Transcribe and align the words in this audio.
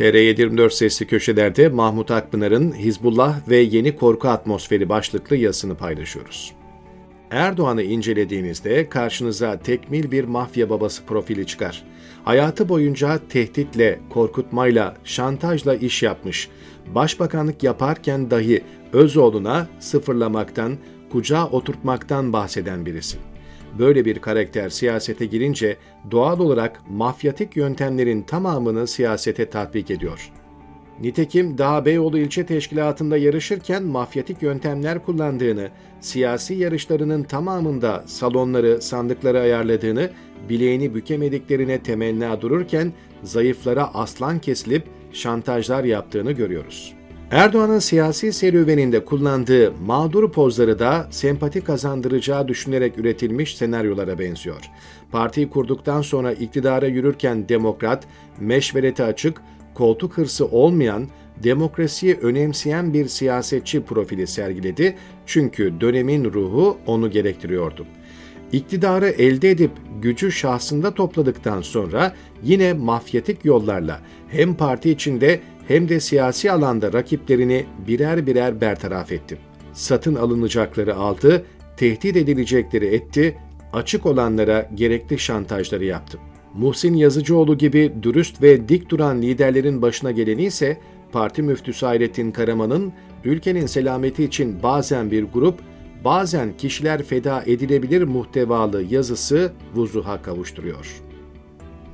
TR724 0.00 0.70
sesli 0.70 1.06
köşelerde 1.06 1.68
Mahmut 1.68 2.10
Akpınar'ın 2.10 2.72
Hizbullah 2.72 3.48
ve 3.48 3.56
Yeni 3.56 3.96
Korku 3.96 4.28
Atmosferi 4.28 4.88
başlıklı 4.88 5.36
yazısını 5.36 5.74
paylaşıyoruz. 5.74 6.52
Erdoğan'ı 7.30 7.82
incelediğinizde 7.82 8.88
karşınıza 8.88 9.58
tekmil 9.58 10.10
bir 10.10 10.24
mafya 10.24 10.70
babası 10.70 11.04
profili 11.04 11.46
çıkar. 11.46 11.84
Hayatı 12.24 12.68
boyunca 12.68 13.20
tehditle, 13.28 14.00
korkutmayla, 14.10 14.96
şantajla 15.04 15.74
iş 15.74 16.02
yapmış. 16.02 16.48
Başbakanlık 16.94 17.62
yaparken 17.62 18.30
dahi 18.30 18.64
Özoğlu'na 18.92 19.68
sıfırlamaktan, 19.80 20.76
kucağa 21.12 21.46
oturtmaktan 21.46 22.32
bahseden 22.32 22.86
birisi. 22.86 23.18
Böyle 23.78 24.04
bir 24.04 24.18
karakter 24.18 24.68
siyasete 24.68 25.26
girince 25.26 25.76
doğal 26.10 26.40
olarak 26.40 26.80
mafyatik 26.90 27.56
yöntemlerin 27.56 28.22
tamamını 28.22 28.86
siyasete 28.86 29.50
tatbik 29.50 29.90
ediyor. 29.90 30.30
Nitekim 31.00 31.58
Dağ 31.58 31.84
Beyoğlu 31.84 32.18
ilçe 32.18 32.46
teşkilatında 32.46 33.16
yarışırken 33.16 33.82
mafyatik 33.82 34.42
yöntemler 34.42 35.04
kullandığını, 35.04 35.68
siyasi 36.00 36.54
yarışlarının 36.54 37.22
tamamında 37.22 38.04
salonları, 38.06 38.82
sandıkları 38.82 39.40
ayarladığını, 39.40 40.10
bileğini 40.48 40.94
bükemediklerine 40.94 41.82
temenna 41.82 42.40
dururken 42.40 42.92
zayıflara 43.22 43.94
aslan 43.94 44.38
kesilip 44.38 44.84
şantajlar 45.12 45.84
yaptığını 45.84 46.32
görüyoruz. 46.32 46.99
Erdoğan'ın 47.30 47.78
siyasi 47.78 48.32
serüveninde 48.32 49.04
kullandığı 49.04 49.72
mağdur 49.86 50.32
pozları 50.32 50.78
da 50.78 51.06
sempati 51.10 51.60
kazandıracağı 51.60 52.48
düşünerek 52.48 52.98
üretilmiş 52.98 53.56
senaryolara 53.56 54.18
benziyor. 54.18 54.70
Partiyi 55.10 55.50
kurduktan 55.50 56.02
sonra 56.02 56.32
iktidara 56.32 56.86
yürürken 56.86 57.48
demokrat, 57.48 58.06
meşvereti 58.40 59.02
açık, 59.02 59.42
koltuk 59.74 60.18
hırsı 60.18 60.46
olmayan, 60.46 61.08
demokrasiyi 61.42 62.14
önemseyen 62.14 62.94
bir 62.94 63.08
siyasetçi 63.08 63.82
profili 63.82 64.26
sergiledi 64.26 64.96
çünkü 65.26 65.80
dönemin 65.80 66.32
ruhu 66.32 66.78
onu 66.86 67.10
gerektiriyordu. 67.10 67.86
İktidarı 68.52 69.08
elde 69.08 69.50
edip 69.50 69.70
gücü 70.02 70.32
şahsında 70.32 70.94
topladıktan 70.94 71.62
sonra 71.62 72.14
yine 72.42 72.72
mafyatik 72.72 73.44
yollarla 73.44 74.00
hem 74.28 74.54
parti 74.54 74.90
içinde 74.90 75.40
hem 75.70 75.88
de 75.88 76.00
siyasi 76.00 76.52
alanda 76.52 76.92
rakiplerini 76.92 77.66
birer 77.86 78.26
birer 78.26 78.60
bertaraf 78.60 79.12
etti. 79.12 79.38
Satın 79.72 80.14
alınacakları 80.14 80.96
aldı, 80.96 81.44
tehdit 81.76 82.16
edilecekleri 82.16 82.86
etti, 82.86 83.38
açık 83.72 84.06
olanlara 84.06 84.70
gerekli 84.74 85.18
şantajları 85.18 85.84
yaptı. 85.84 86.18
Muhsin 86.54 86.94
Yazıcıoğlu 86.94 87.58
gibi 87.58 87.92
dürüst 88.02 88.42
ve 88.42 88.68
dik 88.68 88.90
duran 88.90 89.22
liderlerin 89.22 89.82
başına 89.82 90.10
geleni 90.10 90.44
ise 90.44 90.80
parti 91.12 91.42
müftüsü 91.42 91.86
Hayrettin 91.86 92.30
Karaman'ın 92.30 92.92
ülkenin 93.24 93.66
selameti 93.66 94.24
için 94.24 94.62
bazen 94.62 95.10
bir 95.10 95.24
grup, 95.24 95.58
bazen 96.04 96.56
kişiler 96.56 97.02
feda 97.02 97.42
edilebilir 97.46 98.02
muhtevalı 98.02 98.82
yazısı 98.82 99.52
vuzuha 99.74 100.22
kavuşturuyor. 100.22 101.02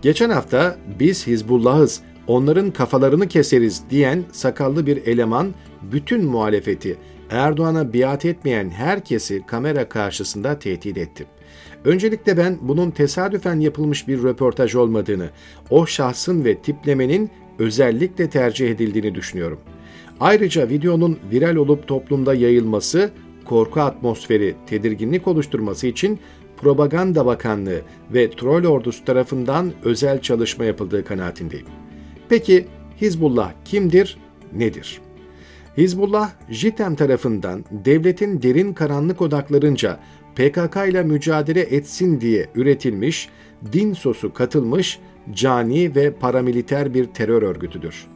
Geçen 0.03 0.31
hafta 0.31 0.77
biz 0.99 1.27
Hizbullah'ız, 1.27 2.03
onların 2.27 2.71
kafalarını 2.71 3.29
keseriz 3.29 3.83
diyen 3.91 4.25
sakallı 4.33 4.87
bir 4.87 5.07
eleman 5.07 5.55
bütün 5.83 6.25
muhalefeti 6.25 6.97
Erdoğan'a 7.31 7.93
biat 7.93 8.25
etmeyen 8.25 8.71
herkesi 8.71 9.43
kamera 9.47 9.89
karşısında 9.89 10.59
tehdit 10.59 10.99
etti. 10.99 11.27
Öncelikle 11.85 12.37
ben 12.37 12.59
bunun 12.63 12.91
tesadüfen 12.91 13.61
yapılmış 13.61 14.09
bir 14.09 14.23
röportaj 14.23 14.75
olmadığını, 14.75 15.31
o 15.71 15.87
şahsın 15.87 16.45
ve 16.45 16.59
tiplemenin 16.59 17.31
özellikle 17.59 18.31
tercih 18.31 18.71
edildiğini 18.71 19.15
düşünüyorum. 19.15 19.59
Ayrıca 20.21 20.69
videonun 20.69 21.19
viral 21.33 21.57
olup 21.57 21.89
toplumda 21.89 22.35
yayılması, 22.35 23.11
korku 23.45 23.81
atmosferi, 23.81 24.55
tedirginlik 24.67 25.29
oluşturması 25.29 25.87
için 25.87 26.19
Propaganda 26.57 27.27
Bakanlığı 27.27 27.81
ve 28.15 28.31
troll 28.31 28.65
ordusu 28.65 29.05
tarafından 29.05 29.73
özel 29.85 30.21
çalışma 30.21 30.65
yapıldığı 30.65 31.05
kanaatindeyim. 31.05 31.67
Peki 32.29 32.67
Hizbullah 33.01 33.53
kimdir, 33.65 34.17
nedir? 34.53 35.01
Hizbullah, 35.77 36.31
JITEM 36.51 36.95
tarafından 36.95 37.65
devletin 37.71 38.43
derin 38.43 38.73
karanlık 38.73 39.23
odaklarınca 39.23 40.01
PKK 40.35 40.77
ile 40.89 41.03
mücadele 41.03 41.61
etsin 41.61 42.21
diye 42.21 42.47
üretilmiş, 42.55 43.29
din 43.73 43.93
sosu 43.93 44.33
katılmış, 44.33 44.99
cani 45.33 45.95
ve 45.95 46.11
paramiliter 46.11 46.95
bir 46.95 47.05
terör 47.05 47.43
örgütüdür. 47.43 48.07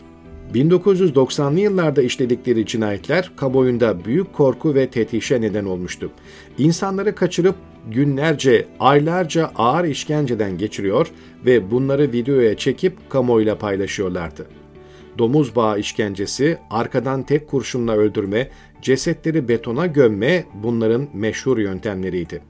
1990'lı 0.54 1.60
yıllarda 1.60 2.02
işledikleri 2.02 2.66
cinayetler 2.66 3.30
kamuoyunda 3.36 4.04
büyük 4.04 4.32
korku 4.32 4.74
ve 4.74 4.90
tetişe 4.90 5.40
neden 5.40 5.64
olmuştu. 5.64 6.10
İnsanları 6.58 7.14
kaçırıp 7.14 7.54
günlerce, 7.88 8.66
aylarca 8.80 9.50
ağır 9.56 9.84
işkenceden 9.84 10.58
geçiriyor 10.58 11.10
ve 11.46 11.70
bunları 11.70 12.12
videoya 12.12 12.56
çekip 12.56 13.10
kamuoyuyla 13.10 13.58
paylaşıyorlardı. 13.58 14.46
Domuz 15.18 15.56
bağı 15.56 15.78
işkencesi, 15.78 16.58
arkadan 16.70 17.22
tek 17.22 17.48
kurşunla 17.48 17.96
öldürme, 17.96 18.48
cesetleri 18.82 19.48
betona 19.48 19.86
gömme 19.86 20.44
bunların 20.54 21.08
meşhur 21.14 21.58
yöntemleriydi. 21.58 22.42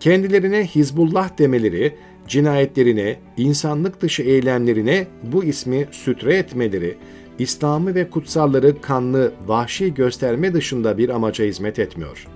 Kendilerine 0.00 0.66
Hizbullah 0.66 1.38
demeleri, 1.38 1.94
cinayetlerine, 2.28 3.16
insanlık 3.36 4.00
dışı 4.00 4.22
eylemlerine 4.22 5.06
bu 5.22 5.44
ismi 5.44 5.88
sütre 5.90 6.36
etmeleri, 6.36 6.96
İslam'ı 7.38 7.94
ve 7.94 8.10
kutsalları 8.10 8.80
kanlı, 8.80 9.32
vahşi 9.46 9.94
gösterme 9.94 10.54
dışında 10.54 10.98
bir 10.98 11.08
amaca 11.08 11.44
hizmet 11.44 11.78
etmiyor. 11.78 12.26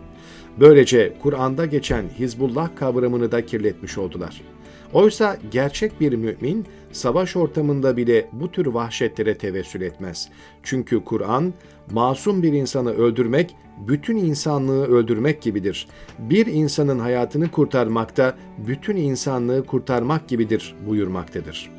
Böylece 0.60 1.14
Kur'an'da 1.22 1.66
geçen 1.66 2.04
Hizbullah 2.18 2.76
kavramını 2.76 3.32
da 3.32 3.46
kirletmiş 3.46 3.98
oldular. 3.98 4.40
Oysa 4.92 5.36
gerçek 5.50 6.00
bir 6.00 6.12
mümin 6.12 6.66
savaş 6.92 7.36
ortamında 7.36 7.96
bile 7.96 8.28
bu 8.32 8.52
tür 8.52 8.66
vahşetlere 8.66 9.34
tevessül 9.34 9.80
etmez. 9.80 10.28
Çünkü 10.62 11.04
Kur'an 11.04 11.54
masum 11.90 12.42
bir 12.42 12.52
insanı 12.52 12.92
öldürmek 12.92 13.56
bütün 13.88 14.16
insanlığı 14.16 14.86
öldürmek 14.86 15.42
gibidir. 15.42 15.88
Bir 16.18 16.46
insanın 16.46 16.98
hayatını 16.98 17.50
kurtarmakta 17.50 18.36
bütün 18.58 18.96
insanlığı 18.96 19.66
kurtarmak 19.66 20.28
gibidir 20.28 20.74
buyurmaktadır. 20.86 21.70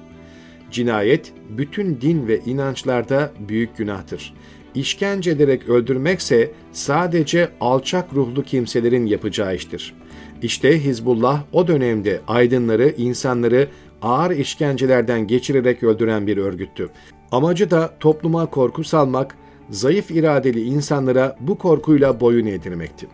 Cinayet 0.72 1.34
bütün 1.50 2.02
din 2.02 2.28
ve 2.28 2.40
inançlarda 2.40 3.32
büyük 3.40 3.78
günahtır. 3.78 4.34
İşkence 4.76 5.32
ederek 5.32 5.70
öldürmekse 5.70 6.52
sadece 6.72 7.50
alçak 7.62 8.14
ruhlu 8.14 8.44
kimselerin 8.44 9.06
yapacağı 9.06 9.56
iştir. 9.56 9.94
İşte 10.42 10.84
Hizbullah 10.84 11.44
o 11.52 11.68
dönemde 11.68 12.22
aydınları, 12.28 12.94
insanları 12.98 13.68
ağır 14.02 14.32
işkencelerden 14.32 15.28
geçirerek 15.28 15.84
öldüren 15.84 16.28
bir 16.28 16.38
örgüttü. 16.38 16.90
Amacı 17.32 17.72
da 17.72 17.94
topluma 18.00 18.46
korku 18.46 18.84
salmak, 18.84 19.36
zayıf 19.70 20.12
iradeli 20.12 20.62
insanlara 20.62 21.38
bu 21.40 21.58
korkuyla 21.58 22.20
boyun 22.20 22.46
eğdirmekti. 22.46 23.08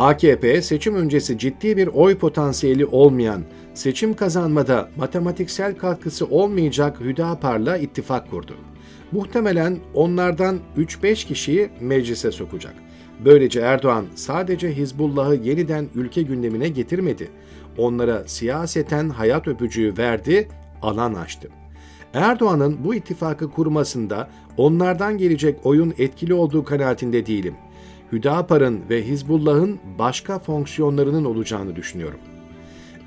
AKP 0.00 0.62
seçim 0.62 0.94
öncesi 0.94 1.38
ciddi 1.38 1.76
bir 1.76 1.86
oy 1.86 2.18
potansiyeli 2.18 2.86
olmayan, 2.86 3.42
seçim 3.74 4.14
kazanmada 4.14 4.88
matematiksel 4.96 5.76
katkısı 5.76 6.26
olmayacak 6.26 7.00
Hüdapar'la 7.00 7.76
ittifak 7.76 8.30
kurdu. 8.30 8.54
Muhtemelen 9.12 9.78
onlardan 9.94 10.58
3-5 10.76 11.26
kişiyi 11.26 11.70
meclise 11.80 12.32
sokacak. 12.32 12.74
Böylece 13.24 13.60
Erdoğan 13.60 14.04
sadece 14.14 14.76
Hizbullah'ı 14.76 15.34
yeniden 15.34 15.88
ülke 15.94 16.22
gündemine 16.22 16.68
getirmedi. 16.68 17.28
Onlara 17.78 18.28
siyaseten 18.28 19.08
hayat 19.08 19.48
öpücüğü 19.48 19.94
verdi, 19.98 20.48
alan 20.82 21.14
açtı. 21.14 21.48
Erdoğan'ın 22.14 22.84
bu 22.84 22.94
ittifakı 22.94 23.50
kurmasında 23.50 24.30
onlardan 24.56 25.18
gelecek 25.18 25.58
oyun 25.64 25.94
etkili 25.98 26.34
olduğu 26.34 26.64
kanaatinde 26.64 27.26
değilim. 27.26 27.54
Hüdapar'ın 28.12 28.80
ve 28.90 29.06
Hizbullah'ın 29.06 29.78
başka 29.98 30.38
fonksiyonlarının 30.38 31.24
olacağını 31.24 31.76
düşünüyorum. 31.76 32.18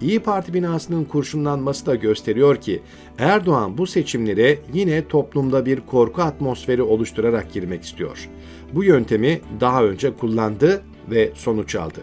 İyi 0.01 0.19
Parti 0.19 0.53
binasının 0.53 1.05
kurşunlanması 1.05 1.85
da 1.85 1.95
gösteriyor 1.95 2.55
ki 2.55 2.81
Erdoğan 3.19 3.77
bu 3.77 3.87
seçimlere 3.87 4.59
yine 4.73 5.07
toplumda 5.07 5.65
bir 5.65 5.79
korku 5.79 6.21
atmosferi 6.21 6.81
oluşturarak 6.81 7.53
girmek 7.53 7.83
istiyor. 7.83 8.29
Bu 8.73 8.83
yöntemi 8.83 9.41
daha 9.59 9.83
önce 9.83 10.13
kullandı 10.17 10.83
ve 11.11 11.31
sonuç 11.35 11.75
aldı. 11.75 11.99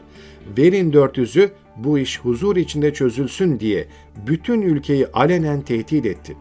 Verin 0.58 0.93
400'ü 0.93 1.50
bu 1.76 1.99
iş 1.99 2.20
huzur 2.20 2.56
içinde 2.56 2.93
çözülsün 2.93 3.61
diye 3.61 3.87
bütün 4.26 4.62
ülkeyi 4.62 5.06
alenen 5.06 5.62
tehdit 5.62 6.06
etti. 6.06 6.37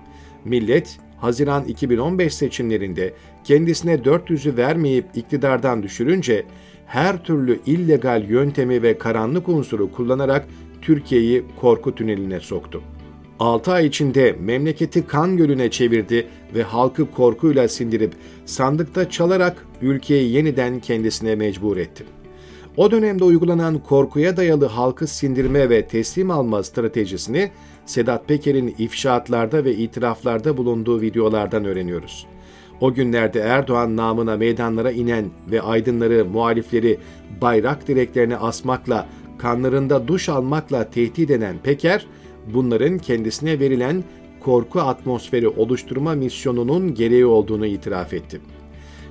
Millet 0.46 1.00
Haziran 1.22 1.66
2015 1.66 2.34
seçimlerinde 2.34 3.14
kendisine 3.44 3.96
400'ü 3.96 4.58
vermeyip 4.58 5.06
iktidardan 5.16 5.84
düşürünce 5.84 6.46
her 6.86 7.24
türlü 7.24 7.60
illegal 7.66 8.24
yöntemi 8.30 8.82
ve 8.82 8.98
karanlık 8.98 9.50
unsuru 9.50 9.92
kullanarak 9.92 10.48
Türkiye'yi 10.82 11.44
korku 11.62 11.96
tüneline 11.96 12.40
soktu. 12.40 12.82
6 13.40 13.72
ay 13.72 13.86
içinde 13.86 14.36
memleketi 14.40 15.08
kan 15.08 15.38
gölüne 15.38 15.72
çevirdi 15.72 16.28
ve 16.56 16.64
halkı 16.64 17.12
korkuyla 17.12 17.68
sindirip 17.68 18.14
sandıkta 18.46 19.10
çalarak 19.10 19.66
ülkeyi 19.82 20.32
yeniden 20.32 20.80
kendisine 20.80 21.36
mecbur 21.36 21.78
etti. 21.78 22.04
O 22.78 22.92
dönemde 22.92 23.24
uygulanan 23.24 23.80
korkuya 23.80 24.38
dayalı 24.38 24.66
halkı 24.66 25.08
sindirme 25.08 25.70
ve 25.70 25.88
teslim 25.88 26.32
alma 26.32 26.64
stratejisini 26.64 27.52
Sedat 27.86 28.28
Peker'in 28.28 28.76
ifşaatlarda 28.78 29.66
ve 29.66 29.76
itiraflarda 29.76 30.58
bulunduğu 30.58 31.02
videolardan 31.02 31.66
öğreniyoruz. 31.66 32.28
O 32.82 32.94
günlerde 32.94 33.40
Erdoğan 33.40 33.98
namına 33.98 34.38
meydanlara 34.38 34.92
inen 34.92 35.26
ve 35.52 35.62
aydınları, 35.62 36.26
muhalifleri 36.26 36.98
bayrak 37.42 37.88
direklerine 37.88 38.38
asmakla, 38.38 39.08
kanlarında 39.38 40.08
duş 40.08 40.30
almakla 40.30 40.90
tehdit 40.90 41.30
eden 41.30 41.58
Peker, 41.64 42.06
bunların 42.54 42.98
kendisine 42.98 43.60
verilen 43.60 44.04
korku 44.40 44.80
atmosferi 44.80 45.48
oluşturma 45.48 46.14
misyonunun 46.14 46.94
gereği 46.94 47.26
olduğunu 47.26 47.66
itiraf 47.66 48.14
etti. 48.14 48.42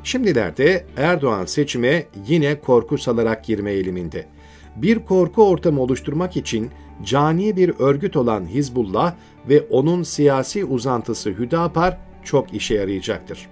Şimdilerde 0.04 0.84
Erdoğan 0.96 1.44
seçime 1.44 2.06
yine 2.28 2.60
korku 2.60 2.98
salarak 2.98 3.44
girme 3.44 3.72
eğiliminde. 3.72 4.26
Bir 4.76 4.98
korku 4.98 5.48
ortamı 5.48 5.80
oluşturmak 5.80 6.36
için 6.36 6.70
cani 7.04 7.56
bir 7.56 7.72
örgüt 7.78 8.16
olan 8.16 8.46
Hizbullah 8.46 9.14
ve 9.48 9.60
onun 9.60 10.02
siyasi 10.02 10.64
uzantısı 10.64 11.30
Hüdapar 11.30 11.98
çok 12.24 12.54
işe 12.54 12.74
yarayacaktır. 12.74 13.48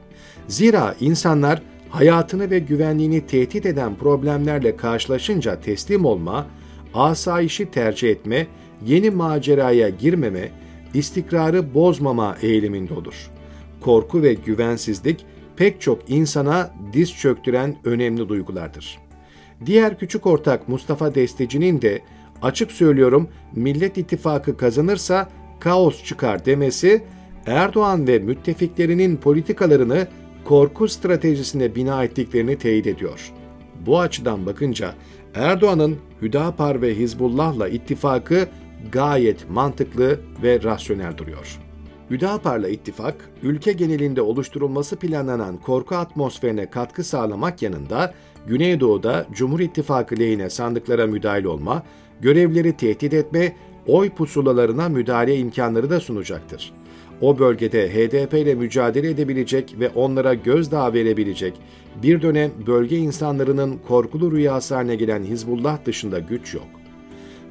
Zira 0.48 0.94
insanlar 1.00 1.62
hayatını 1.90 2.50
ve 2.50 2.58
güvenliğini 2.58 3.26
tehdit 3.26 3.66
eden 3.66 3.94
problemlerle 3.94 4.76
karşılaşınca 4.76 5.60
teslim 5.60 6.04
olma, 6.04 6.46
asayişi 6.94 7.70
tercih 7.70 8.10
etme, 8.10 8.46
yeni 8.86 9.10
maceraya 9.10 9.88
girmeme, 9.88 10.50
istikrarı 10.94 11.74
bozmama 11.74 12.36
eğiliminde 12.42 12.94
olur. 12.94 13.30
Korku 13.80 14.22
ve 14.22 14.34
güvensizlik 14.34 15.26
pek 15.56 15.80
çok 15.80 16.10
insana 16.10 16.70
diz 16.92 17.14
çöktüren 17.14 17.76
önemli 17.84 18.28
duygulardır. 18.28 18.98
Diğer 19.66 19.98
küçük 19.98 20.26
ortak 20.26 20.68
Mustafa 20.68 21.14
Desteci'nin 21.14 21.82
de 21.82 22.02
açık 22.42 22.72
söylüyorum 22.72 23.28
Millet 23.54 23.98
İttifakı 23.98 24.56
kazanırsa 24.56 25.28
kaos 25.60 26.04
çıkar 26.04 26.44
demesi 26.44 27.04
Erdoğan 27.46 28.06
ve 28.06 28.18
müttefiklerinin 28.18 29.16
politikalarını 29.16 30.06
korku 30.44 30.88
stratejisine 30.88 31.74
bina 31.74 32.04
ettiklerini 32.04 32.58
teyit 32.58 32.86
ediyor. 32.86 33.32
Bu 33.86 34.00
açıdan 34.00 34.46
bakınca 34.46 34.94
Erdoğan'ın 35.34 35.96
Hüdapar 36.22 36.82
ve 36.82 36.94
Hizbullah'la 36.94 37.68
ittifakı 37.68 38.48
gayet 38.92 39.50
mantıklı 39.50 40.20
ve 40.42 40.62
rasyonel 40.62 41.16
duruyor. 41.16 41.65
Hüdapar'la 42.10 42.68
ittifak, 42.68 43.30
ülke 43.42 43.72
genelinde 43.72 44.22
oluşturulması 44.22 44.96
planlanan 44.96 45.56
korku 45.56 45.94
atmosferine 45.96 46.70
katkı 46.70 47.04
sağlamak 47.04 47.62
yanında 47.62 48.14
Güneydoğu'da 48.46 49.26
Cumhur 49.32 49.60
İttifakı 49.60 50.18
lehine 50.18 50.50
sandıklara 50.50 51.06
müdahil 51.06 51.44
olma, 51.44 51.82
görevleri 52.20 52.76
tehdit 52.76 53.14
etme, 53.14 53.56
oy 53.86 54.10
pusulalarına 54.10 54.88
müdahale 54.88 55.36
imkanları 55.36 55.90
da 55.90 56.00
sunacaktır. 56.00 56.72
O 57.20 57.38
bölgede 57.38 57.88
HDP 57.88 58.34
ile 58.34 58.54
mücadele 58.54 59.10
edebilecek 59.10 59.74
ve 59.80 59.88
onlara 59.88 60.34
gözdağı 60.34 60.92
verebilecek 60.92 61.54
bir 62.02 62.22
dönem 62.22 62.50
bölge 62.66 62.96
insanlarının 62.96 63.78
korkulu 63.88 64.32
rüyası 64.32 64.74
haline 64.74 64.96
gelen 64.96 65.24
Hizbullah 65.24 65.84
dışında 65.84 66.18
güç 66.18 66.54
yok. 66.54 66.66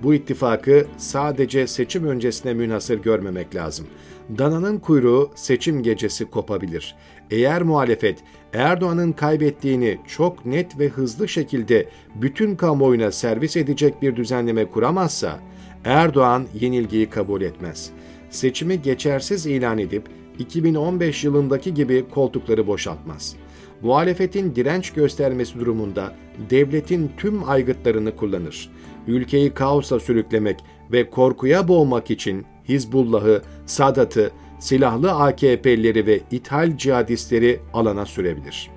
Bu 0.04 0.14
ittifakı 0.14 0.86
sadece 0.98 1.68
seçim 1.68 2.06
öncesine 2.06 2.54
münhasır 2.54 3.02
görmemek 3.02 3.56
lazım. 3.56 3.88
Dananın 4.30 4.80
kuyruğu 4.80 5.32
seçim 5.36 5.84
gecesi 5.84 6.26
kopabilir. 6.26 6.96
Eğer 7.32 7.62
muhalefet 7.62 8.24
Erdoğan'ın 8.54 9.12
kaybettiğini 9.12 9.98
çok 10.08 10.46
net 10.46 10.80
ve 10.80 10.88
hızlı 10.88 11.28
şekilde 11.28 11.90
bütün 12.16 12.56
kamuoyuna 12.56 13.12
servis 13.12 13.58
edecek 13.58 14.02
bir 14.02 14.16
düzenleme 14.16 14.66
kuramazsa 14.66 15.40
Erdoğan 15.84 16.46
yenilgiyi 16.60 17.10
kabul 17.10 17.42
etmez. 17.42 17.92
Seçimi 18.30 18.82
geçersiz 18.82 19.46
ilan 19.46 19.78
edip 19.78 20.10
2015 20.40 21.24
yılındaki 21.24 21.74
gibi 21.74 22.06
koltukları 22.10 22.68
boşaltmaz. 22.68 23.36
Muhalefetin 23.82 24.56
direnç 24.56 24.94
göstermesi 24.94 25.60
durumunda 25.60 26.16
devletin 26.50 27.12
tüm 27.18 27.50
aygıtlarını 27.50 28.16
kullanır 28.16 28.70
ülkeyi 29.08 29.54
kaosa 29.54 30.00
sürüklemek 30.00 30.60
ve 30.92 31.10
korkuya 31.10 31.68
boğmak 31.68 32.12
için 32.12 32.46
Hizbullah'ı, 32.70 33.42
Sadat'ı, 33.66 34.32
silahlı 34.60 35.12
AKP'lileri 35.12 36.06
ve 36.06 36.20
ithal 36.32 36.78
cihadistleri 36.78 37.60
alana 37.74 38.06
sürebilir. 38.06 38.70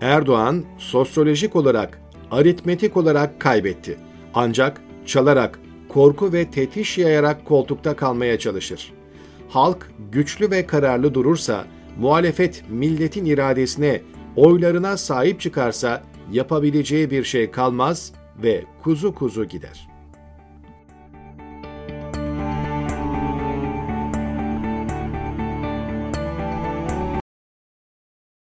Erdoğan 0.00 0.64
sosyolojik 0.78 1.56
olarak, 1.56 2.00
aritmetik 2.30 2.96
olarak 2.96 3.40
kaybetti. 3.40 3.98
Ancak 4.34 4.80
çalarak, 5.06 5.58
korku 5.88 6.32
ve 6.32 6.50
tetiş 6.50 6.98
yayarak 6.98 7.44
koltukta 7.44 7.96
kalmaya 7.96 8.38
çalışır. 8.38 8.92
Halk 9.48 9.90
güçlü 10.12 10.50
ve 10.50 10.66
kararlı 10.66 11.14
durursa, 11.14 11.64
muhalefet 12.00 12.64
milletin 12.70 13.24
iradesine, 13.24 14.02
oylarına 14.36 14.96
sahip 14.96 15.40
çıkarsa 15.40 16.02
yapabileceği 16.32 17.10
bir 17.10 17.24
şey 17.24 17.50
kalmaz 17.50 18.12
ve 18.42 18.64
kuzu 18.82 19.14
kuzu 19.14 19.44
gider.'' 19.44 19.95